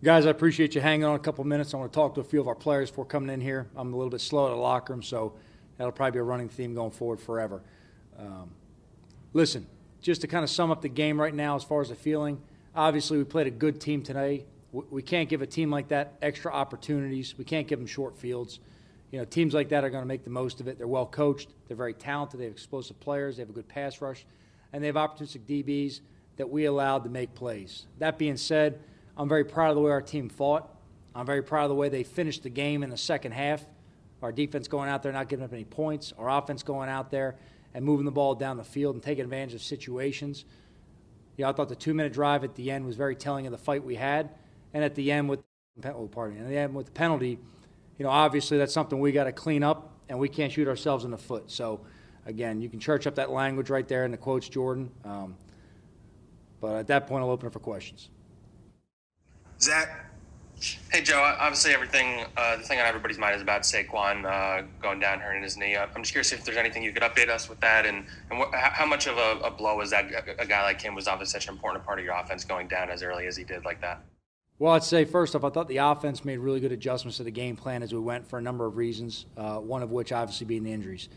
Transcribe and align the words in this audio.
Guys, 0.00 0.26
I 0.26 0.30
appreciate 0.30 0.76
you 0.76 0.80
hanging 0.80 1.02
on 1.02 1.16
a 1.16 1.18
couple 1.18 1.42
minutes. 1.42 1.74
I 1.74 1.76
want 1.76 1.92
to 1.92 1.96
talk 1.96 2.14
to 2.14 2.20
a 2.20 2.24
few 2.24 2.40
of 2.40 2.46
our 2.46 2.54
players 2.54 2.88
before 2.88 3.04
coming 3.04 3.30
in 3.30 3.40
here. 3.40 3.66
I'm 3.74 3.92
a 3.92 3.96
little 3.96 4.12
bit 4.12 4.20
slow 4.20 4.46
at 4.46 4.50
the 4.50 4.56
locker 4.56 4.92
room, 4.92 5.02
so 5.02 5.32
that'll 5.76 5.90
probably 5.90 6.12
be 6.12 6.18
a 6.20 6.22
running 6.22 6.48
theme 6.48 6.72
going 6.72 6.92
forward 6.92 7.18
forever. 7.18 7.62
Um, 8.16 8.48
listen, 9.32 9.66
just 10.00 10.20
to 10.20 10.28
kind 10.28 10.44
of 10.44 10.50
sum 10.50 10.70
up 10.70 10.82
the 10.82 10.88
game 10.88 11.20
right 11.20 11.34
now 11.34 11.56
as 11.56 11.64
far 11.64 11.80
as 11.80 11.88
the 11.88 11.96
feeling, 11.96 12.40
obviously 12.76 13.18
we 13.18 13.24
played 13.24 13.48
a 13.48 13.50
good 13.50 13.80
team 13.80 14.04
today. 14.04 14.44
We 14.70 15.02
can't 15.02 15.28
give 15.28 15.42
a 15.42 15.48
team 15.48 15.68
like 15.68 15.88
that 15.88 16.12
extra 16.22 16.52
opportunities. 16.52 17.36
We 17.36 17.42
can't 17.42 17.66
give 17.66 17.80
them 17.80 17.88
short 17.88 18.16
fields. 18.16 18.60
You 19.10 19.18
know, 19.18 19.24
teams 19.24 19.52
like 19.52 19.70
that 19.70 19.82
are 19.82 19.90
going 19.90 20.04
to 20.04 20.08
make 20.08 20.22
the 20.22 20.30
most 20.30 20.60
of 20.60 20.68
it. 20.68 20.78
They're 20.78 20.86
well 20.86 21.06
coached. 21.06 21.48
They're 21.66 21.76
very 21.76 21.94
talented. 21.94 22.38
They 22.38 22.44
have 22.44 22.52
explosive 22.52 23.00
players. 23.00 23.38
They 23.38 23.42
have 23.42 23.50
a 23.50 23.52
good 23.52 23.66
pass 23.66 24.00
rush, 24.00 24.24
and 24.72 24.80
they 24.80 24.86
have 24.86 24.94
opportunistic 24.94 25.40
DBs 25.40 26.02
that 26.36 26.48
we 26.48 26.66
allowed 26.66 27.02
to 27.02 27.10
make 27.10 27.34
plays. 27.34 27.86
That 27.98 28.16
being 28.16 28.36
said, 28.36 28.78
I'm 29.18 29.28
very 29.28 29.44
proud 29.44 29.70
of 29.70 29.76
the 29.76 29.82
way 29.82 29.90
our 29.90 30.00
team 30.00 30.28
fought. 30.28 30.72
I'm 31.14 31.26
very 31.26 31.42
proud 31.42 31.64
of 31.64 31.70
the 31.70 31.74
way 31.74 31.88
they 31.88 32.04
finished 32.04 32.44
the 32.44 32.50
game 32.50 32.84
in 32.84 32.90
the 32.90 32.96
second 32.96 33.32
half. 33.32 33.66
Our 34.22 34.30
defense 34.30 34.68
going 34.68 34.88
out 34.88 35.02
there, 35.02 35.12
not 35.12 35.28
giving 35.28 35.44
up 35.44 35.52
any 35.52 35.64
points. 35.64 36.12
Our 36.16 36.30
offense 36.30 36.62
going 36.62 36.88
out 36.88 37.10
there 37.10 37.36
and 37.74 37.84
moving 37.84 38.04
the 38.04 38.12
ball 38.12 38.36
down 38.36 38.56
the 38.56 38.64
field 38.64 38.94
and 38.94 39.02
taking 39.02 39.24
advantage 39.24 39.54
of 39.54 39.62
situations. 39.62 40.44
You 41.36 41.44
know, 41.44 41.50
I 41.50 41.52
thought 41.52 41.68
the 41.68 41.76
two-minute 41.76 42.12
drive 42.12 42.44
at 42.44 42.54
the 42.54 42.70
end 42.70 42.86
was 42.86 42.96
very 42.96 43.16
telling 43.16 43.46
of 43.46 43.52
the 43.52 43.58
fight 43.58 43.84
we 43.84 43.96
had. 43.96 44.30
And 44.72 44.84
at 44.84 44.94
the 44.94 45.10
end 45.10 45.28
with, 45.28 45.40
oh, 45.84 46.08
pardon 46.12 46.36
me, 46.36 46.40
and 46.42 46.50
the 46.50 46.56
end 46.56 46.74
with 46.74 46.86
the 46.86 46.92
penalty, 46.92 47.38
you 47.96 48.04
know, 48.04 48.10
obviously 48.10 48.58
that's 48.58 48.72
something 48.72 49.00
we 49.00 49.12
got 49.12 49.24
to 49.24 49.32
clean 49.32 49.62
up, 49.62 49.92
and 50.08 50.18
we 50.18 50.28
can't 50.28 50.52
shoot 50.52 50.68
ourselves 50.68 51.04
in 51.04 51.10
the 51.10 51.18
foot. 51.18 51.50
So, 51.50 51.80
again, 52.26 52.60
you 52.60 52.68
can 52.68 52.78
church 52.78 53.06
up 53.06 53.16
that 53.16 53.30
language 53.30 53.70
right 53.70 53.86
there 53.86 54.04
in 54.04 54.10
the 54.10 54.16
quotes, 54.16 54.48
Jordan. 54.48 54.90
Um, 55.04 55.36
but 56.60 56.76
at 56.76 56.86
that 56.88 57.06
point, 57.06 57.24
I'll 57.24 57.30
open 57.30 57.48
it 57.48 57.52
for 57.52 57.60
questions. 57.60 58.10
Zach. 59.60 60.04
Hey 60.90 61.02
Joe, 61.02 61.20
obviously 61.38 61.72
everything, 61.72 62.24
uh, 62.36 62.56
the 62.56 62.62
thing 62.62 62.80
on 62.80 62.86
everybody's 62.86 63.18
mind 63.18 63.36
is 63.36 63.42
about 63.42 63.62
Saquon 63.62 64.24
uh, 64.24 64.66
going 64.82 64.98
down, 64.98 65.20
hurting 65.20 65.42
his 65.42 65.56
knee. 65.56 65.76
I'm 65.76 66.02
just 66.02 66.10
curious 66.10 66.32
if 66.32 66.44
there's 66.44 66.56
anything 66.56 66.82
you 66.82 66.92
could 66.92 67.02
update 67.04 67.28
us 67.28 67.48
with 67.48 67.60
that, 67.60 67.86
and 67.86 68.04
and 68.30 68.40
what, 68.40 68.52
how 68.52 68.86
much 68.86 69.06
of 69.06 69.18
a, 69.18 69.38
a 69.44 69.50
blow 69.50 69.76
was 69.76 69.90
that? 69.90 70.10
A 70.38 70.46
guy 70.46 70.62
like 70.62 70.80
him 70.80 70.96
was 70.96 71.06
obviously 71.06 71.38
such 71.38 71.48
an 71.48 71.54
important 71.54 71.84
part 71.84 72.00
of 72.00 72.04
your 72.04 72.14
offense 72.14 72.44
going 72.44 72.66
down 72.66 72.90
as 72.90 73.04
early 73.04 73.26
as 73.26 73.36
he 73.36 73.44
did 73.44 73.64
like 73.64 73.80
that. 73.82 74.00
Well, 74.58 74.72
I'd 74.72 74.82
say 74.82 75.04
first 75.04 75.36
off, 75.36 75.44
I 75.44 75.50
thought 75.50 75.68
the 75.68 75.76
offense 75.76 76.24
made 76.24 76.38
really 76.38 76.58
good 76.58 76.72
adjustments 76.72 77.18
to 77.18 77.22
the 77.22 77.30
game 77.30 77.54
plan 77.54 77.84
as 77.84 77.92
we 77.92 78.00
went 78.00 78.28
for 78.28 78.40
a 78.40 78.42
number 78.42 78.66
of 78.66 78.76
reasons. 78.76 79.26
Uh, 79.36 79.58
one 79.58 79.82
of 79.82 79.92
which 79.92 80.10
obviously 80.10 80.46
being 80.46 80.64
the 80.64 80.72
injuries. 80.72 81.08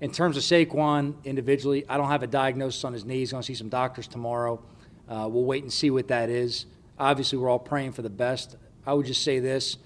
In 0.00 0.10
terms 0.10 0.38
of 0.38 0.42
Saquon 0.42 1.14
individually, 1.24 1.84
I 1.88 1.98
don't 1.98 2.08
have 2.08 2.22
a 2.22 2.26
diagnosis 2.26 2.84
on 2.84 2.94
his 2.94 3.04
knee. 3.04 3.18
He's 3.18 3.32
going 3.32 3.42
to 3.42 3.46
see 3.46 3.54
some 3.54 3.68
doctors 3.68 4.06
tomorrow. 4.06 4.62
Uh, 5.08 5.28
we'll 5.30 5.44
wait 5.44 5.62
and 5.62 5.72
see 5.72 5.90
what 5.90 6.08
that 6.08 6.30
is. 6.30 6.66
Obviously, 6.98 7.38
we're 7.38 7.50
all 7.50 7.58
praying 7.58 7.92
for 7.92 8.02
the 8.02 8.10
best. 8.10 8.56
I 8.86 8.94
would 8.94 9.06
just 9.06 9.22
say 9.22 9.38
this, 9.38 9.76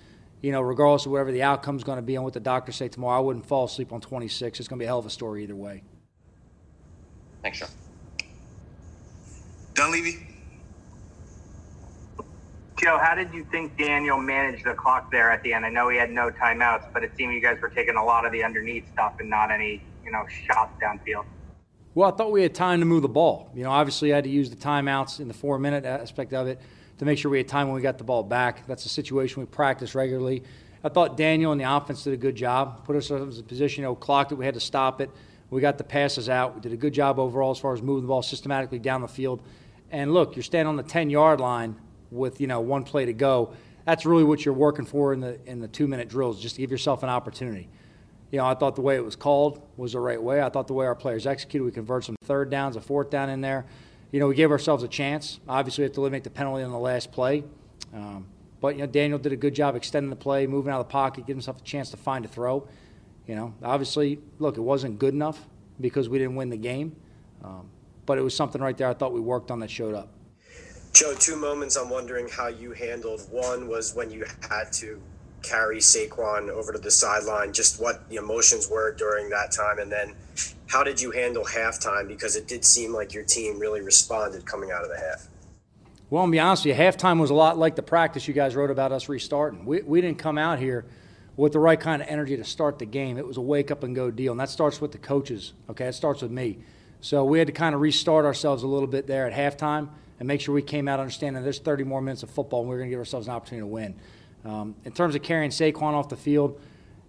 you 0.42 0.52
know, 0.52 0.60
regardless 0.60 1.06
of 1.06 1.12
whatever 1.12 1.32
the 1.32 1.42
outcome 1.42 1.76
is 1.76 1.84
going 1.84 1.96
to 1.96 2.02
be 2.02 2.14
and 2.14 2.24
what 2.24 2.34
the 2.34 2.40
doctors 2.40 2.76
say 2.76 2.88
tomorrow, 2.88 3.18
I 3.18 3.20
wouldn't 3.20 3.46
fall 3.46 3.64
asleep 3.64 3.92
on 3.92 4.00
26. 4.00 4.60
It's 4.60 4.68
going 4.68 4.78
to 4.78 4.82
be 4.82 4.84
a 4.84 4.88
hell 4.88 4.98
of 4.98 5.06
a 5.06 5.10
story 5.10 5.42
either 5.42 5.56
way. 5.56 5.82
Thanks, 7.42 7.58
Joe. 7.58 7.66
Dunleavy. 9.74 10.26
Joe, 12.76 12.98
how 12.98 13.14
did 13.14 13.32
you 13.34 13.44
think 13.50 13.76
Daniel 13.76 14.18
managed 14.18 14.64
the 14.64 14.72
clock 14.72 15.10
there 15.10 15.30
at 15.30 15.42
the 15.42 15.52
end? 15.52 15.66
I 15.66 15.70
know 15.70 15.88
he 15.90 15.98
had 15.98 16.10
no 16.10 16.30
timeouts, 16.30 16.92
but 16.94 17.04
it 17.04 17.12
seemed 17.16 17.34
you 17.34 17.40
guys 17.40 17.60
were 17.60 17.68
taking 17.68 17.96
a 17.96 18.04
lot 18.04 18.24
of 18.24 18.32
the 18.32 18.42
underneath 18.42 18.90
stuff 18.92 19.14
and 19.20 19.28
not 19.28 19.50
any, 19.50 19.82
you 20.04 20.10
know, 20.10 20.26
shots 20.46 20.72
downfield. 20.82 21.24
Well, 21.94 22.10
I 22.10 22.16
thought 22.16 22.32
we 22.32 22.42
had 22.42 22.54
time 22.54 22.80
to 22.80 22.86
move 22.86 23.02
the 23.02 23.08
ball. 23.08 23.50
You 23.54 23.64
know, 23.64 23.70
obviously 23.70 24.12
I 24.12 24.16
had 24.16 24.24
to 24.24 24.30
use 24.30 24.48
the 24.48 24.56
timeouts 24.56 25.20
in 25.20 25.28
the 25.28 25.34
four 25.34 25.58
minute 25.58 25.84
aspect 25.84 26.32
of 26.32 26.46
it 26.46 26.60
to 27.00 27.06
make 27.06 27.16
sure 27.16 27.30
we 27.30 27.38
had 27.38 27.48
time 27.48 27.66
when 27.66 27.74
we 27.74 27.80
got 27.80 27.96
the 27.96 28.04
ball 28.04 28.22
back. 28.22 28.66
That's 28.66 28.84
a 28.84 28.90
situation 28.90 29.40
we 29.40 29.46
practice 29.46 29.94
regularly. 29.94 30.42
I 30.84 30.90
thought 30.90 31.16
Daniel 31.16 31.50
and 31.50 31.58
the 31.58 31.64
offense 31.64 32.04
did 32.04 32.12
a 32.12 32.18
good 32.18 32.36
job, 32.36 32.84
put 32.84 32.94
ourselves 32.94 33.38
in 33.38 33.42
a 33.42 33.46
position, 33.46 33.80
you 33.80 33.88
know, 33.88 33.94
clocked 33.94 34.32
it, 34.32 34.34
we 34.34 34.44
had 34.44 34.52
to 34.52 34.60
stop 34.60 35.00
it. 35.00 35.10
We 35.48 35.62
got 35.62 35.78
the 35.78 35.84
passes 35.84 36.28
out. 36.28 36.54
We 36.54 36.60
did 36.60 36.74
a 36.74 36.76
good 36.76 36.92
job 36.92 37.18
overall 37.18 37.52
as 37.52 37.58
far 37.58 37.72
as 37.72 37.80
moving 37.80 38.02
the 38.02 38.08
ball 38.08 38.20
systematically 38.20 38.80
down 38.80 39.00
the 39.00 39.08
field. 39.08 39.40
And 39.90 40.12
look, 40.12 40.36
you're 40.36 40.42
standing 40.42 40.68
on 40.68 40.76
the 40.76 40.82
10 40.82 41.08
yard 41.08 41.40
line 41.40 41.74
with, 42.10 42.38
you 42.38 42.46
know, 42.46 42.60
one 42.60 42.84
play 42.84 43.06
to 43.06 43.14
go. 43.14 43.54
That's 43.86 44.04
really 44.04 44.24
what 44.24 44.44
you're 44.44 44.52
working 44.52 44.84
for 44.84 45.14
in 45.14 45.20
the 45.20 45.40
in 45.46 45.60
the 45.60 45.68
two 45.68 45.88
minute 45.88 46.10
drills, 46.10 46.38
just 46.38 46.56
to 46.56 46.60
give 46.60 46.70
yourself 46.70 47.02
an 47.02 47.08
opportunity. 47.08 47.70
You 48.30 48.40
know, 48.40 48.44
I 48.44 48.52
thought 48.52 48.74
the 48.74 48.82
way 48.82 48.96
it 48.96 49.04
was 49.04 49.16
called 49.16 49.66
was 49.78 49.92
the 49.92 50.00
right 50.00 50.22
way. 50.22 50.42
I 50.42 50.50
thought 50.50 50.66
the 50.66 50.74
way 50.74 50.84
our 50.84 50.94
players 50.94 51.26
executed, 51.26 51.64
we 51.64 51.72
converted 51.72 52.04
some 52.04 52.16
third 52.24 52.50
downs, 52.50 52.76
a 52.76 52.82
fourth 52.82 53.08
down 53.08 53.30
in 53.30 53.40
there 53.40 53.64
you 54.12 54.20
know, 54.20 54.26
we 54.26 54.34
gave 54.34 54.50
ourselves 54.50 54.82
a 54.82 54.88
chance. 54.88 55.40
Obviously, 55.48 55.82
we 55.82 55.86
have 55.86 55.94
to 55.94 56.00
eliminate 56.00 56.24
the 56.24 56.30
penalty 56.30 56.62
on 56.62 56.70
the 56.70 56.78
last 56.78 57.12
play. 57.12 57.44
Um, 57.94 58.26
but, 58.60 58.74
you 58.74 58.80
know, 58.80 58.86
Daniel 58.86 59.18
did 59.18 59.32
a 59.32 59.36
good 59.36 59.54
job 59.54 59.76
extending 59.76 60.10
the 60.10 60.16
play, 60.16 60.46
moving 60.46 60.72
out 60.72 60.80
of 60.80 60.88
the 60.88 60.92
pocket, 60.92 61.26
giving 61.26 61.36
himself 61.36 61.60
a 61.60 61.64
chance 61.64 61.90
to 61.90 61.96
find 61.96 62.24
a 62.24 62.28
throw. 62.28 62.66
You 63.26 63.36
know, 63.36 63.54
obviously, 63.62 64.18
look, 64.38 64.56
it 64.56 64.62
wasn't 64.62 64.98
good 64.98 65.14
enough 65.14 65.46
because 65.80 66.08
we 66.08 66.18
didn't 66.18 66.34
win 66.34 66.50
the 66.50 66.56
game. 66.56 66.96
Um, 67.44 67.70
but 68.04 68.18
it 68.18 68.22
was 68.22 68.34
something 68.34 68.60
right 68.60 68.76
there 68.76 68.88
I 68.88 68.94
thought 68.94 69.12
we 69.12 69.20
worked 69.20 69.50
on 69.50 69.60
that 69.60 69.70
showed 69.70 69.94
up. 69.94 70.08
Joe, 70.92 71.14
two 71.14 71.36
moments 71.36 71.76
I'm 71.76 71.88
wondering 71.88 72.28
how 72.28 72.48
you 72.48 72.72
handled. 72.72 73.22
One 73.30 73.68
was 73.68 73.94
when 73.94 74.10
you 74.10 74.24
had 74.48 74.72
to 74.72 75.00
carry 75.42 75.78
Saquon 75.78 76.48
over 76.48 76.72
to 76.72 76.78
the 76.78 76.90
sideline, 76.90 77.52
just 77.52 77.80
what 77.80 78.08
the 78.08 78.16
emotions 78.16 78.68
were 78.68 78.94
during 78.94 79.30
that 79.30 79.52
time, 79.52 79.78
and 79.78 79.90
then 79.90 80.14
how 80.66 80.82
did 80.84 81.00
you 81.00 81.10
handle 81.10 81.44
halftime? 81.44 82.06
Because 82.06 82.36
it 82.36 82.46
did 82.46 82.64
seem 82.64 82.92
like 82.92 83.12
your 83.12 83.24
team 83.24 83.58
really 83.58 83.80
responded 83.80 84.46
coming 84.46 84.70
out 84.70 84.82
of 84.82 84.88
the 84.88 84.98
half. 84.98 85.28
Well, 86.10 86.24
to 86.24 86.30
be 86.30 86.40
honest 86.40 86.64
with 86.64 86.76
you, 86.76 86.82
halftime 86.82 87.20
was 87.20 87.30
a 87.30 87.34
lot 87.34 87.58
like 87.58 87.76
the 87.76 87.82
practice 87.82 88.26
you 88.26 88.34
guys 88.34 88.56
wrote 88.56 88.70
about 88.70 88.92
us 88.92 89.08
restarting. 89.08 89.64
We, 89.64 89.82
we 89.82 90.00
didn't 90.00 90.18
come 90.18 90.38
out 90.38 90.58
here 90.58 90.84
with 91.36 91.52
the 91.52 91.58
right 91.58 91.78
kind 91.78 92.02
of 92.02 92.08
energy 92.08 92.36
to 92.36 92.44
start 92.44 92.78
the 92.78 92.86
game. 92.86 93.16
It 93.16 93.26
was 93.26 93.36
a 93.36 93.40
wake 93.40 93.70
up 93.70 93.82
and 93.82 93.94
go 93.94 94.10
deal, 94.10 94.32
and 94.32 94.40
that 94.40 94.50
starts 94.50 94.80
with 94.80 94.92
the 94.92 94.98
coaches. 94.98 95.52
Okay, 95.70 95.86
it 95.86 95.94
starts 95.94 96.22
with 96.22 96.30
me. 96.30 96.58
So 97.00 97.24
we 97.24 97.38
had 97.38 97.46
to 97.46 97.52
kind 97.52 97.74
of 97.74 97.80
restart 97.80 98.24
ourselves 98.24 98.62
a 98.62 98.66
little 98.66 98.88
bit 98.88 99.06
there 99.06 99.26
at 99.26 99.32
halftime 99.32 99.88
and 100.18 100.28
make 100.28 100.40
sure 100.40 100.54
we 100.54 100.62
came 100.62 100.86
out 100.86 101.00
understanding 101.00 101.42
there's 101.42 101.58
30 101.58 101.84
more 101.84 102.02
minutes 102.02 102.22
of 102.22 102.30
football, 102.30 102.60
and 102.60 102.68
we're 102.68 102.76
going 102.76 102.88
to 102.88 102.90
give 102.90 102.98
ourselves 102.98 103.26
an 103.26 103.32
opportunity 103.32 103.62
to 103.62 103.66
win. 103.66 103.98
Um, 104.44 104.74
in 104.84 104.92
terms 104.92 105.14
of 105.14 105.22
carrying 105.22 105.50
Saquon 105.50 105.92
off 105.94 106.08
the 106.08 106.16
field, 106.16 106.60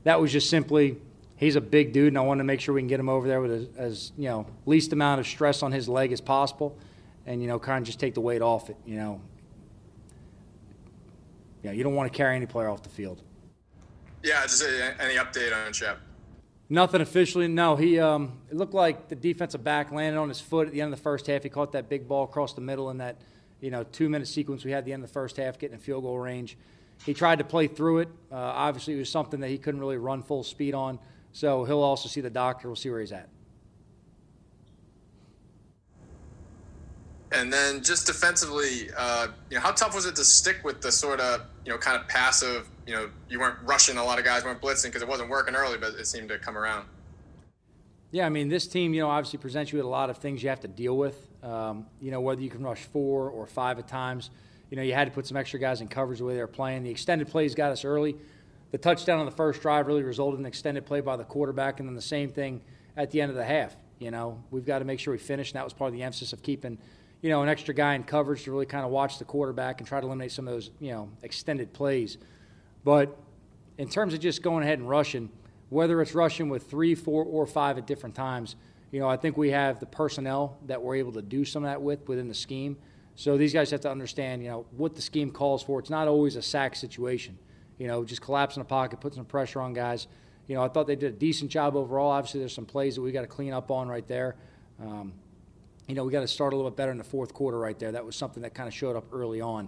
that 0.04 0.20
was 0.20 0.32
just 0.32 0.50
simply 0.50 0.98
he's 1.38 1.56
a 1.56 1.62
big 1.62 1.92
dude, 1.92 2.10
and 2.10 2.18
I 2.18 2.22
wanted 2.22 2.40
to 2.40 2.46
make 2.46 2.62
sure 2.62 2.74
we 2.74 2.82
can 2.82 2.88
get 2.88 3.00
him 3.00 3.10
over 3.10 3.28
there 3.28 3.42
with 3.42 3.52
as, 3.52 3.68
as 3.78 4.12
you 4.18 4.30
know 4.30 4.46
least 4.66 4.94
amount 4.94 5.20
of 5.20 5.28
stress 5.28 5.64
on 5.64 5.72
his 5.72 5.90
leg 5.90 6.12
as 6.12 6.22
possible, 6.22 6.78
and 7.26 7.42
you 7.42 7.48
know 7.48 7.60
kind 7.60 7.82
of 7.82 7.86
just 7.86 8.00
take 8.00 8.14
the 8.14 8.22
weight 8.22 8.42
off 8.42 8.70
it. 8.70 8.78
You 8.86 8.96
know, 8.96 9.22
yeah, 11.64 11.72
you 11.72 11.84
don't 11.84 11.96
want 11.96 12.12
to 12.12 12.16
carry 12.16 12.36
any 12.36 12.46
player 12.46 12.70
off 12.70 12.84
the 12.84 12.90
field. 12.90 13.22
Yeah, 14.24 14.42
just 14.44 14.64
any 15.00 15.16
update 15.16 15.54
on 15.54 15.74
Shep? 15.74 16.00
Nothing 16.70 17.02
officially. 17.02 17.48
No, 17.48 17.76
he. 17.76 18.00
Um, 18.00 18.40
it 18.50 18.56
looked 18.56 18.74
like 18.74 19.10
the 19.10 19.16
defensive 19.16 19.64
back 19.64 19.92
landed 19.92 20.20
on 20.20 20.30
his 20.30 20.40
foot 20.40 20.68
at 20.68 20.74
the 20.74 20.82
end 20.82 20.94
of 20.94 21.00
the 21.00 21.04
first 21.04 21.28
half. 21.28 21.44
He 21.44 21.50
caught 21.50 21.74
that 21.74 21.90
big 21.90 22.08
ball 22.08 22.24
across 22.24 22.54
the 22.54 22.62
middle 22.62 22.90
in 22.92 22.98
that, 23.00 23.18
you 23.60 23.72
know, 23.72 23.84
two-minute 23.84 24.28
sequence 24.28 24.64
we 24.64 24.72
had 24.72 24.80
at 24.80 24.86
the 24.86 24.94
end 24.94 25.04
of 25.04 25.10
the 25.10 25.14
first 25.14 25.38
half, 25.38 25.60
getting 25.60 25.74
in 25.74 25.82
field 25.82 26.04
goal 26.04 26.18
range. 26.18 26.58
He 27.06 27.14
tried 27.14 27.40
to 27.40 27.44
play 27.44 27.68
through 27.68 28.00
it. 28.00 28.10
Uh, 28.32 28.36
obviously, 28.36 28.94
it 28.94 29.00
was 29.00 29.10
something 29.10 29.40
that 29.40 29.50
he 29.50 29.58
couldn't 29.58 29.80
really 29.80 29.98
run 29.98 30.24
full 30.24 30.44
speed 30.44 30.74
on. 30.74 31.00
So 31.32 31.64
he'll 31.64 31.82
also 31.82 32.10
see 32.10 32.22
the 32.22 32.30
doctor. 32.30 32.68
We'll 32.68 32.76
see 32.76 32.90
where 32.90 33.00
he's 33.00 33.12
at. 33.12 33.30
And 37.34 37.52
then 37.52 37.82
just 37.82 38.08
defensively, 38.08 38.90
uh, 38.98 39.28
you 39.50 39.56
know, 39.56 39.62
how 39.62 39.72
tough 39.72 39.96
was 39.96 40.06
it 40.06 40.16
to 40.18 40.26
stick 40.26 40.58
with 40.66 40.82
the 40.82 40.92
sort 40.92 41.22
of, 41.22 41.46
you 41.66 41.72
know, 41.72 41.78
kind 41.78 42.00
of 42.00 42.06
passive, 42.10 42.70
you 42.86 42.94
know, 42.94 43.10
you 43.30 43.40
weren't 43.40 43.58
rushing 43.64 43.98
a 43.98 44.04
lot 44.04 44.20
of 44.20 44.26
guys, 44.26 44.44
weren't 44.44 44.62
blitzing 44.62 44.86
because 44.86 45.02
it 45.02 45.08
wasn't 45.08 45.30
working 45.30 45.56
early, 45.56 45.78
but 45.78 45.94
it 45.94 46.08
seemed 46.08 46.28
to 46.28 46.38
come 46.38 46.58
around. 46.58 46.86
Yeah, 48.12 48.26
I 48.26 48.30
mean, 48.30 48.50
this 48.50 48.68
team, 48.68 48.94
you 48.94 49.00
know, 49.00 49.10
obviously 49.10 49.40
presents 49.40 49.72
you 49.72 49.78
with 49.78 49.86
a 49.86 49.90
lot 49.90 50.10
of 50.10 50.18
things 50.18 50.44
you 50.44 50.50
have 50.50 50.60
to 50.62 50.68
deal 50.68 50.98
with. 50.98 51.16
Um, 51.42 51.86
you 52.02 52.12
know, 52.12 52.20
whether 52.20 52.42
you 52.42 52.50
can 52.50 52.64
rush 52.64 52.82
four 52.82 53.30
or 53.30 53.48
five 53.48 53.80
at 53.80 53.88
times. 53.88 54.30
You 54.72 54.78
know, 54.78 54.84
you 54.84 54.94
had 54.94 55.06
to 55.06 55.12
put 55.12 55.28
some 55.28 55.38
extra 55.38 55.60
guys 55.60 55.82
in 55.82 55.88
coverage 55.88 56.18
the 56.18 56.26
way 56.26 56.34
they 56.34 56.42
were 56.42 56.48
playing. 56.48 56.82
The 56.82 56.90
extended 56.90 57.28
plays 57.28 57.54
got 57.54 57.72
us 57.72 57.86
early 57.86 58.16
the 58.72 58.78
touchdown 58.78 59.20
on 59.20 59.26
the 59.26 59.32
first 59.32 59.62
drive 59.62 59.86
really 59.88 60.04
resulted 60.04 60.40
in 60.40 60.46
an 60.46 60.48
extended 60.48 60.86
play 60.86 61.02
by 61.02 61.18
the 61.18 61.26
quarterback, 61.26 61.80
and 61.80 61.88
then 61.88 61.96
the 61.96 62.02
same 62.02 62.30
thing 62.30 62.62
at 62.98 63.12
the 63.12 63.22
end 63.22 63.30
of 63.30 63.36
the 63.36 63.44
half. 63.44 63.76
You 64.00 64.12
know, 64.12 64.42
we've 64.50 64.66
got 64.66 64.80
to 64.80 64.86
make 64.86 65.00
sure 65.00 65.12
we 65.12 65.20
finish, 65.20 65.52
and 65.52 65.58
that 65.58 65.64
was 65.64 65.74
part 65.74 65.90
of 65.90 65.94
the 65.94 66.04
emphasis 66.04 66.34
of 66.34 66.42
keeping, 66.42 66.78
you 67.22 67.30
know, 67.30 67.44
an 67.44 67.50
extra 67.50 67.74
guy 67.74 67.94
in 67.94 68.04
coverage 68.04 68.44
to 68.46 68.52
really 68.52 68.66
kind 68.66 68.86
of 68.86 68.92
watch 68.92 69.20
the 69.20 69.26
quarterback 69.26 69.80
and 69.80 69.88
try 69.88 70.00
to 70.00 70.08
eliminate 70.08 70.32
some 70.32 70.48
of 70.48 70.54
those, 70.54 70.72
you 70.80 70.92
know, 70.92 71.10
extended 71.22 71.74
plays. 71.74 72.18
But 72.84 73.16
in 73.78 73.90
terms 73.90 74.14
of 74.14 74.22
just 74.22 74.42
going 74.42 74.64
ahead 74.64 74.80
and 74.80 74.90
rushing, 74.90 75.30
whether 75.70 76.02
it's 76.02 76.16
rushing 76.16 76.50
with 76.50 76.70
three, 76.70 76.96
four, 76.96 77.24
or 77.24 77.46
five 77.46 77.78
at 77.78 77.86
different 77.86 78.16
times, 78.16 78.56
you 78.92 79.00
know, 79.00 79.08
I 79.08 79.18
think 79.18 79.38
we 79.38 79.52
have 79.52 79.80
the 79.80 79.86
personnel 79.86 80.58
that 80.66 80.82
we're 80.82 80.96
able 80.96 81.12
to 81.14 81.22
do 81.22 81.46
some 81.46 81.64
of 81.64 81.70
that 81.70 81.82
with 81.82 82.08
within 82.08 82.28
the 82.28 82.34
scheme. 82.34 82.78
So 83.16 83.38
these 83.38 83.54
guys 83.54 83.72
have 83.72 83.82
to 83.82 83.92
understand, 83.92 84.42
you 84.44 84.50
know, 84.50 84.66
what 84.76 84.96
the 84.96 85.02
scheme 85.02 85.32
calls 85.32 85.62
for. 85.62 85.80
It's 85.80 85.90
not 85.90 86.08
always 86.08 86.36
a 86.36 86.42
sack 86.42 86.76
situation 86.76 87.38
you 87.82 87.88
know, 87.88 88.06
just 88.06 88.22
collapse 88.22 88.58
in 88.58 88.62
the 88.62 88.66
pocket, 88.66 89.02
put 89.02 89.16
some 89.16 89.26
pressure 89.26 89.60
on 89.60 89.74
guys. 89.74 90.06
You 90.46 90.54
know, 90.54 90.62
I 90.62 90.68
thought 90.68 90.86
they 90.86 90.96
did 90.96 91.14
a 91.16 91.18
decent 91.18 91.50
job 91.50 91.76
overall. 91.76 92.12
Obviously, 92.12 92.40
there's 92.40 92.54
some 92.54 92.68
plays 92.68 92.94
that 92.94 93.02
we 93.02 93.12
got 93.12 93.22
to 93.22 93.28
clean 93.28 93.54
up 93.54 93.72
on 93.72 93.88
right 93.88 94.08
there. 94.08 94.36
Um, 94.80 95.14
you 95.88 95.96
know, 95.96 96.04
we 96.04 96.12
got 96.12 96.20
to 96.20 96.28
start 96.28 96.54
a 96.54 96.56
little 96.56 96.70
bit 96.70 96.78
better 96.78 96.92
in 96.92 97.00
the 97.00 97.04
fourth 97.04 97.34
quarter 97.34 97.58
right 97.58 97.80
there. 97.80 97.92
That 97.92 98.06
was 98.06 98.16
something 98.16 98.44
that 98.44 98.54
kind 98.54 98.68
of 98.68 98.74
showed 98.76 98.96
up 98.96 99.06
early 99.12 99.42
on. 99.42 99.68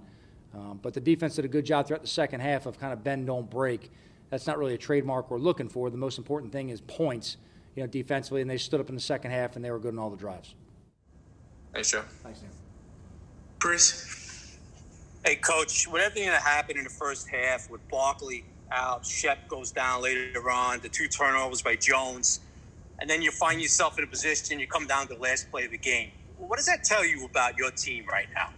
Um, 0.54 0.80
but 0.80 0.94
the 0.94 1.01
defense 1.01 1.38
did 1.38 1.45
a 1.45 1.48
good 1.48 1.66
job 1.66 1.88
throughout 1.88 2.04
the 2.04 2.07
second 2.07 2.42
half 2.42 2.68
of 2.68 2.80
kind 2.80 2.94
of 2.94 3.04
bend, 3.04 3.25
don't 3.25 3.50
break. 3.50 3.92
That's 4.30 4.45
not 4.45 4.60
really 4.60 4.75
a 4.75 4.78
trademark 4.78 5.31
we're 5.31 5.40
looking 5.40 5.68
for. 5.68 5.90
The 5.90 5.98
most 5.98 6.19
important 6.19 6.51
thing 6.51 6.69
is 6.69 6.81
points, 6.81 7.38
you 7.75 7.81
know, 7.81 7.88
defensively, 7.88 8.42
and 8.42 8.50
they 8.50 8.57
stood 8.57 8.80
up 8.80 8.90
in 8.90 8.95
the 8.95 9.01
second 9.01 9.31
half 9.31 9.56
and 9.56 9.66
they 9.66 9.72
were 9.72 9.80
good 9.80 9.94
in 9.94 9.98
all 9.98 10.12
the 10.12 10.18
drives. 10.18 10.54
Thanks, 11.74 11.90
Joe. 11.90 12.04
Thanks, 12.22 12.42
Dan. 12.42 12.51
Chris? 13.63 14.57
Hey, 15.25 15.38
coach, 15.38 15.88
with 15.88 16.01
everything 16.01 16.27
that 16.27 16.42
happened 16.42 16.80
in 16.80 16.83
the 16.83 16.89
first 16.89 17.30
half 17.30 17.69
with 17.69 17.80
Barkley 17.88 18.44
out, 18.69 19.06
Shep 19.06 19.48
goes 19.48 19.71
down 19.71 20.01
later 20.01 20.51
on, 20.51 20.81
the 20.81 20.89
two 20.89 21.07
turnovers 21.07 21.62
by 21.62 21.77
Jones, 21.77 22.42
and 23.00 23.10
then 23.10 23.21
you 23.21 23.31
find 23.31 23.62
yourself 23.62 23.98
in 23.98 24.04
a 24.04 24.07
position, 24.07 24.60
you 24.60 24.68
come 24.68 24.86
down 24.86 25.07
to 25.07 25.13
the 25.13 25.19
last 25.21 25.50
play 25.50 25.63
of 25.63 25.71
the 25.71 25.77
game. 25.77 26.12
What 26.38 26.57
does 26.57 26.65
that 26.65 26.83
tell 26.83 27.06
you 27.06 27.24
about 27.24 27.57
your 27.57 27.71
team 27.71 28.04
right 28.12 28.27
now? 28.36 28.50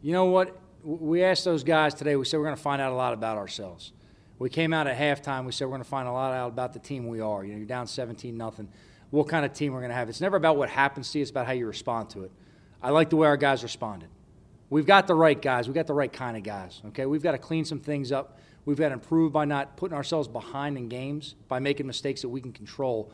You 0.00 0.12
know 0.12 0.26
what? 0.26 0.56
We 0.84 1.24
asked 1.24 1.44
those 1.44 1.64
guys 1.64 1.92
today, 1.92 2.14
we 2.14 2.24
said 2.24 2.36
we're 2.36 2.44
going 2.44 2.54
to 2.54 2.62
find 2.62 2.80
out 2.80 2.92
a 2.92 2.94
lot 2.94 3.14
about 3.14 3.36
ourselves. 3.36 3.90
We 4.38 4.48
came 4.48 4.72
out 4.72 4.86
at 4.86 4.96
halftime, 4.96 5.44
we 5.44 5.50
said 5.50 5.64
we're 5.64 5.72
going 5.72 5.82
to 5.82 5.90
find 5.90 6.06
a 6.06 6.12
lot 6.12 6.32
out 6.32 6.50
about 6.50 6.72
the 6.72 6.78
team 6.78 7.08
we 7.08 7.20
are. 7.20 7.44
You 7.44 7.50
know, 7.50 7.58
you're 7.58 7.66
down 7.66 7.88
17 7.88 8.36
nothing. 8.36 8.68
What 9.10 9.26
kind 9.26 9.44
of 9.44 9.52
team 9.52 9.72
we're 9.72 9.80
going 9.80 9.90
to 9.90 9.96
have. 9.96 10.08
It's 10.08 10.20
never 10.20 10.36
about 10.36 10.56
what 10.56 10.68
happens 10.68 11.10
to 11.10 11.18
you, 11.18 11.22
it's 11.22 11.32
about 11.32 11.46
how 11.46 11.52
you 11.52 11.66
respond 11.66 12.10
to 12.10 12.22
it. 12.22 12.30
I 12.82 12.90
like 12.90 13.10
the 13.10 13.16
way 13.16 13.26
our 13.26 13.36
guys 13.36 13.62
responded. 13.62 14.08
We've 14.68 14.86
got 14.86 15.06
the 15.06 15.14
right 15.14 15.40
guys. 15.40 15.68
We've 15.68 15.74
got 15.74 15.86
the 15.86 15.94
right 15.94 16.12
kind 16.12 16.36
of 16.36 16.42
guys. 16.42 16.82
Okay, 16.88 17.06
we've 17.06 17.22
got 17.22 17.32
to 17.32 17.38
clean 17.38 17.64
some 17.64 17.78
things 17.78 18.10
up. 18.10 18.38
We've 18.64 18.76
got 18.76 18.88
to 18.88 18.94
improve 18.94 19.32
by 19.32 19.44
not 19.44 19.76
putting 19.76 19.96
ourselves 19.96 20.26
behind 20.26 20.76
in 20.76 20.88
games, 20.88 21.36
by 21.46 21.60
making 21.60 21.86
mistakes 21.86 22.22
that 22.22 22.28
we 22.28 22.40
can 22.40 22.52
control. 22.52 23.12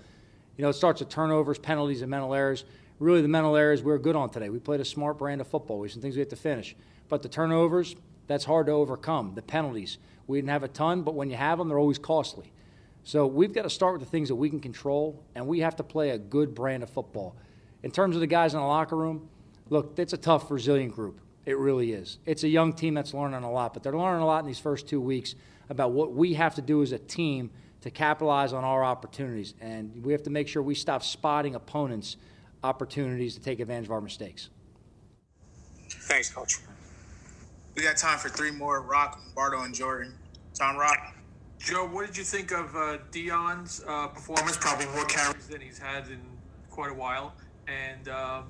You 0.57 0.63
know, 0.63 0.71
it 0.71 0.75
starts 0.75 1.01
with 1.01 1.11
turnovers, 1.11 1.59
penalties, 1.59 2.01
and 2.01 2.11
mental 2.11 2.33
errors. 2.33 2.65
Really, 2.99 3.21
the 3.21 3.29
mental 3.29 3.57
errors 3.57 3.83
we're 3.83 3.99
good 3.99 4.17
on 4.17 4.31
today. 4.31 4.49
We 4.49 4.59
played 4.59 4.81
a 4.81 4.85
smart 4.85 5.19
brand 5.19 5.41
of 5.41 5.47
football. 5.47 5.79
We 5.79 5.89
some 5.89 6.01
things 6.01 6.17
we 6.17 6.21
have 6.21 6.29
to 6.31 6.37
finish. 6.37 6.75
But 7.09 7.23
the 7.23 7.29
turnovers, 7.29 7.97
that's 8.29 8.45
hard 8.45 8.67
to 8.67 8.73
overcome. 8.73 9.35
The 9.35 9.43
penalties, 9.43 9.99
we 10.27 10.39
didn't 10.39 10.51
have 10.51 10.63
a 10.63 10.69
ton, 10.69 11.03
but 11.03 11.15
when 11.15 11.29
you 11.29 11.37
have 11.37 11.59
them, 11.59 11.69
they're 11.69 11.79
always 11.79 11.99
costly. 11.99 12.51
So 13.05 13.27
we've 13.27 13.53
got 13.53 13.63
to 13.63 13.71
start 13.71 13.95
with 13.95 14.03
the 14.03 14.11
things 14.11 14.29
that 14.29 14.37
we 14.37 14.49
can 14.49 14.61
control, 14.61 15.23
and 15.35 15.47
we 15.47 15.61
have 15.61 15.77
to 15.77 15.83
play 15.83 16.11
a 16.11 16.19
good 16.19 16.55
brand 16.55 16.83
of 16.83 16.91
football. 16.91 17.37
In 17.83 17.91
terms 17.91 18.15
of 18.15 18.21
the 18.21 18.27
guys 18.27 18.55
in 18.55 18.61
the 18.61 18.67
locker 18.67 18.97
room, 18.97 19.29
look, 19.73 19.99
it's 19.99 20.13
a 20.13 20.19
tough, 20.19 20.51
resilient 20.51 20.95
group. 20.95 21.19
It 21.47 21.57
really 21.59 21.93
is. 21.93 22.19
It's 22.27 22.45
a 22.45 22.49
young 22.49 22.73
team 22.75 22.95
that's 22.95 23.15
learning 23.15 23.43
a 23.43 23.51
lot, 23.51 23.75
but 23.75 23.83
they're 23.83 23.97
learning 23.97 24.23
a 24.23 24.27
lot 24.27 24.41
in 24.41 24.47
these 24.47 24.59
first 24.59 24.87
two 24.87 25.01
weeks 25.01 25.35
about 25.71 25.93
what 25.93 26.13
we 26.13 26.35
have 26.35 26.55
to 26.57 26.63
do 26.63 26.83
as 26.83 26.93
a 26.93 26.99
team 26.99 27.51
to 27.81 27.91
capitalize 27.91 28.53
on 28.53 28.65
our 28.65 28.85
opportunities. 28.85 29.55
And 29.61 30.05
we 30.05 30.13
have 30.13 30.23
to 30.25 30.31
make 30.31 30.47
sure 30.47 30.63
we 30.63 30.75
stop 30.75 31.03
spotting 31.03 31.55
opponents' 31.55 32.17
opportunities 32.63 33.35
to 33.35 33.41
take 33.41 33.59
advantage 33.59 33.87
of 33.87 33.93
our 33.93 34.01
mistakes. 34.01 34.51
Thanks, 35.89 36.31
coach. 36.31 36.59
We 37.75 37.83
got 37.83 37.97
time 37.97 38.19
for 38.19 38.29
three 38.29 38.51
more 38.51 38.83
Rock, 38.83 39.21
Bardo, 39.35 39.63
and 39.63 39.75
Jordan. 39.75 40.13
Tom 40.55 40.77
Rock. 40.77 41.17
Joe, 41.59 41.89
what 41.89 42.07
did 42.07 42.17
you 42.17 42.25
think 42.25 42.53
of 42.53 42.77
uh, 42.77 42.99
Dion's 43.11 43.83
uh, 43.89 44.09
performance? 44.09 44.59
Probably 44.59 44.87
more 44.87 45.07
carries 45.07 45.49
than 45.49 45.61
he's 45.61 45.79
had 45.79 46.09
in 46.09 46.21
quite 46.71 46.91
a 46.91 46.95
while, 46.95 47.35
and 47.67 48.09
um, 48.09 48.45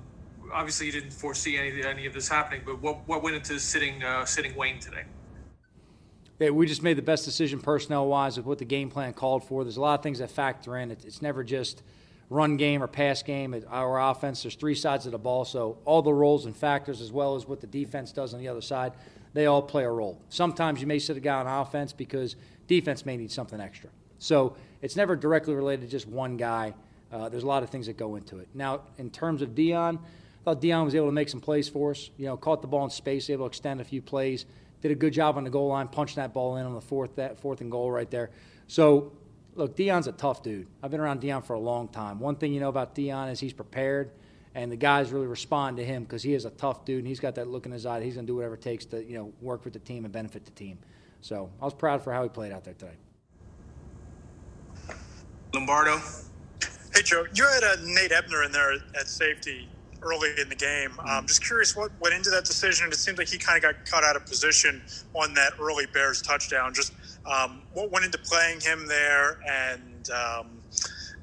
obviously 0.51 0.87
you 0.87 0.91
didn't 0.91 1.13
foresee 1.13 1.57
any 1.57 1.83
any 1.83 2.05
of 2.05 2.13
this 2.13 2.27
happening. 2.27 2.61
But 2.65 2.81
what 2.81 3.07
what 3.07 3.23
went 3.23 3.35
into 3.35 3.59
sitting 3.59 4.03
uh, 4.03 4.25
sitting 4.25 4.55
Wayne 4.55 4.79
today? 4.79 5.03
Yeah, 6.39 6.49
we 6.49 6.65
just 6.65 6.83
made 6.83 6.97
the 6.97 7.03
best 7.03 7.25
decision 7.25 7.61
personnel 7.61 8.07
wise 8.07 8.37
of 8.37 8.45
what 8.45 8.57
the 8.57 8.65
game 8.65 8.89
plan 8.89 9.13
called 9.13 9.45
for. 9.45 9.63
There's 9.63 9.77
a 9.77 9.81
lot 9.81 9.99
of 9.99 10.03
things 10.03 10.19
that 10.19 10.29
factor 10.31 10.77
in. 10.77 10.91
It's 10.91 11.21
never 11.21 11.43
just 11.43 11.83
run 12.29 12.57
game 12.57 12.81
or 12.81 12.87
pass 12.87 13.23
game. 13.23 13.55
Our 13.69 14.09
offense, 14.09 14.43
there's 14.43 14.55
three 14.55 14.75
sides 14.75 15.05
of 15.05 15.11
the 15.11 15.17
ball, 15.17 15.45
so 15.45 15.77
all 15.85 16.01
the 16.01 16.13
roles 16.13 16.45
and 16.45 16.55
factors, 16.55 16.99
as 16.99 17.11
well 17.11 17.35
as 17.35 17.47
what 17.47 17.61
the 17.61 17.67
defense 17.67 18.11
does 18.11 18.33
on 18.33 18.39
the 18.39 18.47
other 18.47 18.61
side, 18.61 18.93
they 19.33 19.45
all 19.45 19.61
play 19.61 19.83
a 19.83 19.89
role. 19.89 20.19
Sometimes 20.29 20.81
you 20.81 20.87
may 20.87 20.99
sit 20.99 21.15
a 21.15 21.19
guy 21.19 21.39
on 21.39 21.47
offense 21.47 21.93
because 21.93 22.35
defense 22.67 23.05
may 23.05 23.15
need 23.15 23.31
something 23.31 23.61
extra. 23.61 23.89
So 24.19 24.55
it's 24.81 24.95
never 24.95 25.15
directly 25.15 25.53
related 25.53 25.85
to 25.85 25.91
just 25.91 26.07
one 26.07 26.37
guy. 26.37 26.73
Uh, 27.11 27.29
there's 27.29 27.43
a 27.43 27.47
lot 27.47 27.61
of 27.63 27.69
things 27.69 27.85
that 27.85 27.97
go 27.97 28.15
into 28.15 28.39
it. 28.39 28.47
Now, 28.53 28.81
in 28.97 29.11
terms 29.11 29.41
of 29.41 29.53
Dion, 29.53 29.99
thought 30.43 30.61
Dion 30.61 30.85
was 30.85 30.95
able 30.95 31.07
to 31.07 31.11
make 31.13 31.29
some 31.29 31.39
plays 31.39 31.69
for 31.69 31.91
us. 31.91 32.09
You 32.17 32.25
know, 32.25 32.37
caught 32.37 32.61
the 32.61 32.67
ball 32.67 32.83
in 32.83 32.89
space, 32.89 33.29
able 33.29 33.45
to 33.45 33.47
extend 33.47 33.81
a 33.81 33.83
few 33.83 34.01
plays. 34.01 34.45
Did 34.81 34.91
a 34.91 34.95
good 34.95 35.13
job 35.13 35.37
on 35.37 35.45
the 35.45 35.49
goal 35.49 35.69
line, 35.69 35.87
punching 35.87 36.17
that 36.17 36.33
ball 36.33 36.57
in 36.57 36.65
on 36.65 36.73
the 36.73 36.81
fourth 36.81 37.15
that 37.15 37.39
fourth 37.39 37.61
and 37.61 37.71
goal 37.71 37.89
right 37.89 38.09
there. 38.09 38.31
So, 38.67 39.13
look, 39.55 39.75
Dion's 39.75 40.07
a 40.07 40.11
tough 40.11 40.43
dude. 40.43 40.67
I've 40.81 40.91
been 40.91 40.99
around 40.99 41.21
Dion 41.21 41.41
for 41.41 41.53
a 41.53 41.59
long 41.59 41.87
time. 41.87 42.19
One 42.19 42.35
thing 42.35 42.53
you 42.53 42.59
know 42.59 42.69
about 42.69 42.93
Dion 42.93 43.29
is 43.29 43.39
he's 43.39 43.53
prepared, 43.53 44.11
and 44.53 44.69
the 44.69 44.75
guys 44.75 45.11
really 45.11 45.27
respond 45.27 45.77
to 45.77 45.85
him 45.85 46.03
because 46.03 46.21
he 46.21 46.33
is 46.33 46.43
a 46.43 46.49
tough 46.49 46.83
dude, 46.83 46.99
and 46.99 47.07
he's 47.07 47.21
got 47.21 47.35
that 47.35 47.47
look 47.47 47.65
in 47.65 47.71
his 47.71 47.85
eye. 47.85 48.03
He's 48.03 48.15
going 48.15 48.25
to 48.25 48.31
do 48.31 48.35
whatever 48.35 48.55
it 48.55 48.61
takes 48.61 48.83
to 48.87 49.01
you 49.03 49.17
know 49.17 49.31
work 49.41 49.63
with 49.63 49.73
the 49.73 49.79
team 49.79 50.03
and 50.03 50.13
benefit 50.13 50.43
the 50.43 50.51
team. 50.51 50.77
So 51.21 51.49
I 51.61 51.65
was 51.65 51.73
proud 51.73 52.03
for 52.03 52.11
how 52.11 52.23
he 52.23 52.29
played 52.29 52.51
out 52.51 52.65
there 52.65 52.73
today. 52.73 52.95
Lombardo. 55.53 56.01
Hey, 56.93 57.01
Joe, 57.03 57.25
you 57.33 57.45
had 57.45 57.63
uh, 57.63 57.77
Nate 57.85 58.11
Ebner 58.11 58.43
in 58.43 58.51
there 58.51 58.73
at 58.99 59.07
safety 59.07 59.67
early 60.03 60.29
in 60.39 60.49
the 60.49 60.55
game. 60.55 60.91
I'm 60.99 61.19
um, 61.19 61.27
just 61.27 61.43
curious 61.43 61.75
what 61.75 61.91
went 61.99 62.13
into 62.13 62.29
that 62.31 62.45
decision. 62.45 62.87
It 62.87 62.95
seemed 62.95 63.17
like 63.17 63.27
he 63.27 63.37
kind 63.37 63.57
of 63.57 63.63
got 63.63 63.85
cut 63.85 64.03
out 64.03 64.15
of 64.15 64.25
position 64.25 64.81
on 65.13 65.33
that 65.35 65.53
early 65.59 65.85
Bears 65.93 66.21
touchdown. 66.21 66.73
Just 66.73 66.93
um, 67.25 67.61
what 67.73 67.91
went 67.91 68.05
into 68.05 68.17
playing 68.17 68.59
him 68.59 68.85
there 68.87 69.39
and 69.47 70.09
um, 70.09 70.47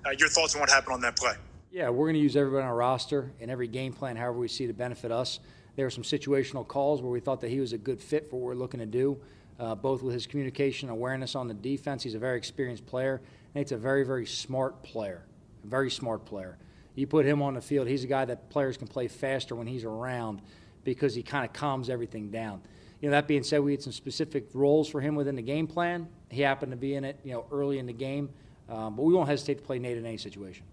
uh, 0.07 0.11
your 0.19 0.29
thoughts 0.29 0.55
on 0.55 0.61
what 0.61 0.71
happened 0.71 0.95
on 0.95 1.01
that 1.03 1.17
play? 1.17 1.35
Yeah, 1.71 1.89
we're 1.91 2.07
going 2.07 2.15
to 2.15 2.21
use 2.21 2.37
everybody 2.37 2.63
on 2.63 2.69
our 2.69 2.77
roster 2.77 3.31
in 3.39 3.51
every 3.51 3.69
game 3.69 3.93
plan, 3.93 4.17
however 4.17 4.39
we 4.39 4.49
see 4.49 4.67
to 4.67 4.73
benefit 4.73 5.13
us. 5.13 5.39
There 5.77 5.87
were 5.87 5.91
some 5.91 6.03
situational 6.03 6.67
calls 6.67 7.01
where 7.01 7.13
we 7.13 7.21
thought 7.21 7.41
that 7.43 7.51
he 7.51 7.61
was 7.61 7.73
a 7.73 7.79
good 7.79 8.01
fit 8.01 8.29
for 8.29 8.37
what 8.37 8.47
we're 8.47 8.55
looking 8.55 8.81
to 8.81 8.87
do, 8.87 9.19
uh, 9.59 9.75
both 9.77 10.03
with 10.03 10.15
his 10.15 10.27
communication 10.27 10.89
awareness 10.89 11.37
on 11.37 11.47
the 11.47 11.55
defense. 11.55 12.03
He's 12.03 12.15
a 12.15 12.19
very 12.19 12.39
experienced 12.39 12.87
player, 12.87 13.21
and 13.55 13.65
he's 13.65 13.73
a 13.73 13.77
very, 13.77 14.05
very 14.05 14.27
smart 14.27 14.83
player. 14.83 15.23
A 15.63 15.67
very 15.67 15.91
smart 15.91 16.25
player. 16.25 16.57
You 16.95 17.07
put 17.07 17.25
him 17.25 17.43
on 17.43 17.55
the 17.55 17.61
field, 17.61 17.89
he's 17.89 18.05
a 18.05 18.09
guy 18.09 18.25
that 18.25 18.51
players 18.51 18.77
can 18.77 18.89
play 18.89 19.09
faster 19.09 19.55
when 19.55 19.67
he's 19.67 19.85
around 19.85 20.43
because 20.85 21.15
he 21.15 21.23
kind 21.23 21.45
of 21.45 21.53
calms 21.53 21.89
everything 21.89 22.31
down. 22.31 22.63
You 23.01 23.09
know, 23.09 23.13
that 23.13 23.27
being 23.27 23.43
said, 23.43 23.61
we 23.61 23.73
had 23.73 23.83
some 23.83 23.93
specific 23.93 24.49
roles 24.53 24.89
for 24.89 25.01
him 25.01 25.15
within 25.15 25.35
the 25.35 25.43
game 25.43 25.67
plan. 25.67 26.09
He 26.29 26.43
happened 26.43 26.73
to 26.73 26.77
be 26.77 26.95
in 26.95 27.05
it, 27.05 27.19
you 27.25 27.33
know, 27.33 27.47
early 27.51 27.79
in 27.79 27.87
the 27.87 27.93
game, 27.93 28.29
um, 28.69 28.97
but 28.97 29.03
we 29.05 29.15
won't 29.15 29.29
hesitate 29.29 29.59
to 29.59 29.63
play 29.63 29.79
Nate 29.79 29.97
in 29.97 30.05
any 30.05 30.19
situation. 30.19 30.65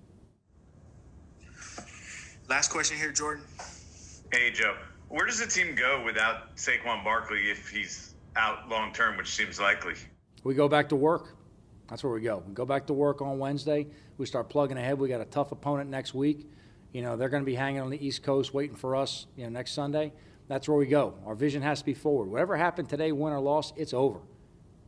Last 2.50 2.72
question 2.72 2.98
here, 2.98 3.12
Jordan. 3.12 3.44
Hey, 4.32 4.52
Joe. 4.52 4.76
Where 5.10 5.26
does 5.26 5.40
the 5.40 5.48
team 5.48 5.76
go 5.76 6.04
without 6.04 6.56
Saquon 6.58 7.04
Barkley 7.04 7.50
if 7.50 7.70
he's 7.70 8.14
out 8.36 8.68
long 8.68 8.92
term, 8.92 9.16
which 9.18 9.34
seems 9.34 9.60
likely? 9.60 9.94
We 10.44 10.54
go 10.54 10.68
back 10.68 10.90
to 10.90 10.96
work. 10.96 11.37
That's 11.90 12.04
where 12.04 12.14
we 12.14 12.22
go. 12.22 12.44
We 12.46 12.54
go 12.54 12.66
back 12.66 12.88
to 12.88 12.94
work 12.94 13.22
on 13.22 13.40
Wednesday. 13.40 13.88
We 14.18 14.26
start 14.26 14.50
plugging 14.50 14.78
ahead. 14.78 15.00
We 15.00 15.08
got 15.08 15.22
a 15.22 15.26
tough 15.26 15.52
opponent 15.52 15.90
next 15.90 16.14
week. 16.14 16.50
You 16.92 17.02
know, 17.02 17.16
they're 17.16 17.30
going 17.30 17.44
to 17.44 17.46
be 17.46 17.56
hanging 17.56 17.82
on 17.82 17.90
the 17.90 18.06
East 18.06 18.24
Coast 18.24 18.54
waiting 18.54 18.76
for 18.76 18.96
us, 18.96 19.28
you 19.36 19.44
know, 19.44 19.50
next 19.50 19.72
Sunday. 19.72 20.14
That's 20.48 20.68
where 20.68 20.78
we 20.78 20.86
go. 20.86 21.16
Our 21.26 21.36
vision 21.36 21.62
has 21.62 21.80
to 21.80 21.86
be 21.86 21.94
forward. 21.94 22.30
Whatever 22.30 22.56
happened 22.56 22.90
today, 22.90 23.12
win 23.12 23.34
or 23.34 23.40
loss, 23.40 23.74
it's 23.76 23.94
over. 23.94 24.20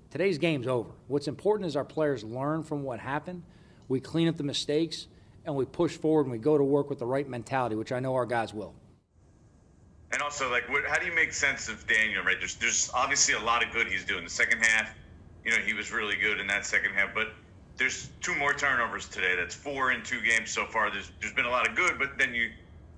Today's 0.10 0.38
game's 0.38 0.68
over. 0.68 0.90
What's 1.08 1.28
important 1.28 1.68
is 1.68 1.76
our 1.76 1.86
players 1.86 2.24
learn 2.24 2.64
from 2.64 2.84
what 2.84 3.00
happened. 3.00 3.44
We 3.88 4.00
clean 4.00 4.28
up 4.28 4.38
the 4.38 4.44
mistakes 4.44 5.08
and 5.46 5.56
we 5.56 5.66
push 5.66 5.98
forward 5.98 6.24
and 6.24 6.32
we 6.32 6.38
go 6.38 6.58
to 6.58 6.64
work 6.64 6.90
with 6.90 7.00
the 7.00 7.06
right 7.06 7.28
mentality, 7.28 7.76
which 7.76 7.92
I 7.92 8.00
know 8.00 8.16
our 8.16 8.26
guys 8.26 8.54
will. 8.54 8.74
And 10.12 10.22
also, 10.22 10.50
like, 10.50 10.68
what, 10.70 10.84
how 10.88 10.98
do 10.98 11.06
you 11.06 11.14
make 11.14 11.34
sense 11.34 11.70
of 11.70 11.86
Daniel? 11.86 12.24
Right, 12.24 12.38
there's, 12.40 12.56
there's 12.56 12.90
obviously 12.94 13.36
a 13.36 13.40
lot 13.40 13.64
of 13.64 13.72
good 13.72 13.88
he's 13.88 14.04
doing. 14.04 14.24
The 14.24 14.30
second 14.30 14.64
half, 14.64 14.96
you 15.50 15.58
know, 15.58 15.64
he 15.64 15.74
was 15.74 15.92
really 15.92 16.16
good 16.16 16.40
in 16.40 16.48
that 16.48 16.66
second 16.66 16.94
half. 16.94 17.14
But 17.14 17.30
there's 17.78 18.10
two 18.22 18.36
more 18.36 18.54
turnovers 18.54 19.08
today. 19.08 19.36
That's 19.36 19.56
four 19.56 19.92
in 19.92 20.04
two 20.04 20.22
games 20.22 20.52
so 20.52 20.66
far. 20.66 20.92
There's 20.92 21.12
there's 21.20 21.34
been 21.34 21.46
a 21.46 21.50
lot 21.50 21.68
of 21.68 21.76
good, 21.76 21.98
but 21.98 22.18
then 22.18 22.36
you 22.36 22.52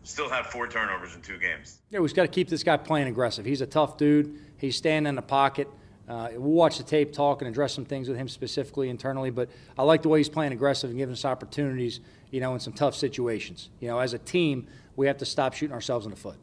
still 0.03 0.29
have 0.29 0.47
four 0.47 0.67
turnovers 0.67 1.15
in 1.15 1.21
two 1.21 1.37
games. 1.37 1.79
Yeah, 1.91 1.99
we've 1.99 2.13
got 2.13 2.23
to 2.23 2.27
keep 2.27 2.49
this 2.49 2.63
guy 2.63 2.75
playing 2.77 3.07
aggressive. 3.07 3.45
He's 3.45 3.61
a 3.61 3.67
tough 3.67 3.97
dude. 3.97 4.37
He's 4.57 4.75
standing 4.75 5.09
in 5.09 5.15
the 5.15 5.21
pocket. 5.21 5.67
Uh, 6.09 6.29
we'll 6.33 6.51
watch 6.51 6.77
the 6.77 6.83
tape, 6.83 7.13
talk, 7.13 7.41
and 7.41 7.47
address 7.47 7.73
some 7.73 7.85
things 7.85 8.09
with 8.09 8.17
him 8.17 8.27
specifically 8.27 8.89
internally. 8.89 9.29
But 9.29 9.49
I 9.77 9.83
like 9.83 10.01
the 10.01 10.09
way 10.09 10.19
he's 10.19 10.27
playing 10.27 10.51
aggressive 10.51 10.89
and 10.89 10.99
giving 10.99 11.13
us 11.13 11.23
opportunities, 11.23 12.01
you 12.31 12.41
know, 12.41 12.53
in 12.53 12.59
some 12.59 12.73
tough 12.73 12.95
situations. 12.95 13.69
You 13.79 13.87
know, 13.87 13.99
as 13.99 14.13
a 14.13 14.17
team, 14.17 14.67
we 14.97 15.07
have 15.07 15.17
to 15.19 15.25
stop 15.25 15.53
shooting 15.53 15.73
ourselves 15.73 16.05
in 16.05 16.09
the 16.09 16.17
foot. 16.17 16.37